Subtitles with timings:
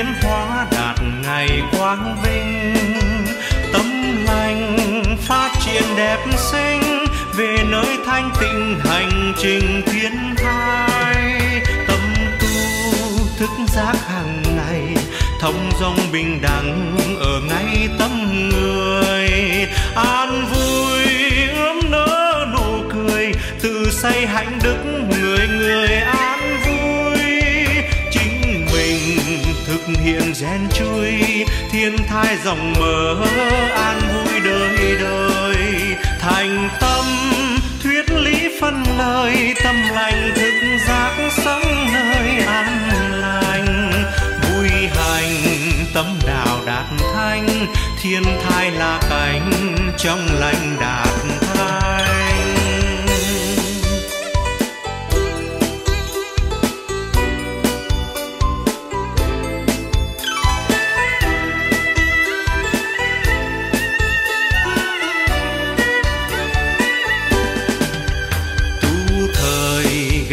[0.00, 2.74] biến hóa đạt ngày quang vinh.
[3.72, 3.86] Tâm
[4.24, 7.04] lành phát triển đẹp xinh
[7.36, 11.40] về nơi thanh tịnh hành trình thiên thai.
[11.88, 12.00] Tâm
[12.40, 14.96] tu thức giác hàng ngày
[15.40, 19.30] thông dong bình đẳng ở ngay tâm người.
[19.94, 20.19] À,
[30.40, 33.26] hiện gen chui, thiên thai dòng mở,
[33.74, 35.56] an vui đời đời.
[36.20, 37.04] Thành tâm,
[37.82, 42.90] thuyết lý phân lời, tâm lành thức giác sống nơi an
[43.20, 43.92] lành.
[44.42, 45.34] Vui hành,
[45.94, 47.66] tâm đạo đạt thanh,
[48.02, 49.50] thiên thai là cảnh
[49.98, 51.08] trong lành đạt
[51.54, 51.99] thanh.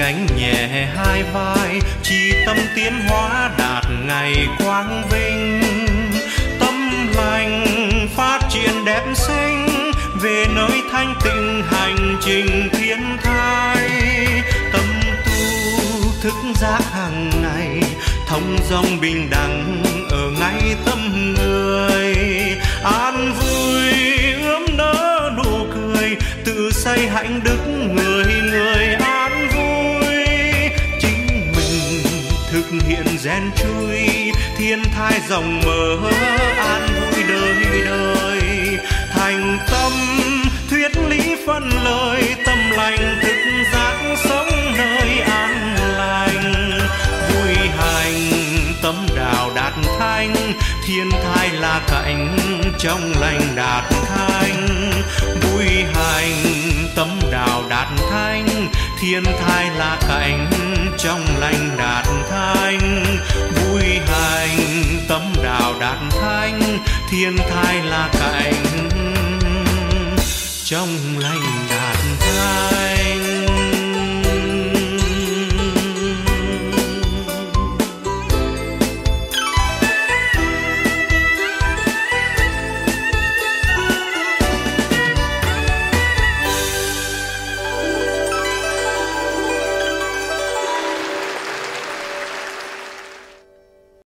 [0.08, 5.62] Gánh nhẹ hai vai, chỉ tâm tiến hóa đạt ngày quang vinh.
[6.60, 7.66] Tâm lành
[8.16, 9.92] phát triển đẹp xinh,
[10.22, 13.90] về nơi thanh tịnh hành trình thiên thai.
[14.74, 14.86] Tâm
[15.26, 17.82] tu thức giác hàng ngày,
[18.28, 22.16] thông dong bình đẳng ở ngay tâm người.
[22.84, 23.47] An vui
[32.88, 36.12] hiện gen chui, thiên thai dòng mở,
[36.58, 38.42] an vui đời đời.
[39.12, 39.92] Thành tâm,
[40.70, 46.72] thuyết lý phân lời, tâm lành thực giác sống nơi an lành.
[47.34, 48.32] Vui hành,
[48.82, 50.36] tâm đạo đạt thanh,
[50.88, 52.38] thiên thai là cảnh
[52.80, 54.68] trong lành đạt thanh.
[55.42, 56.34] Vui hành,
[56.96, 58.68] tâm đạo đạt thanh
[59.00, 60.50] thiên thai là cảnh
[60.98, 63.04] trong lành đạt thanh,
[63.56, 66.62] vui hành tâm đạo đạt thanh,
[67.12, 68.90] thiên thai là cảnh
[70.64, 73.27] trong lành đạt thanh.